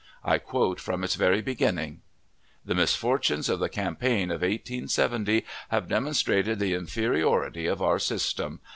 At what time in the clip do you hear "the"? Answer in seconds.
2.65-2.73, 3.59-3.69, 6.57-6.73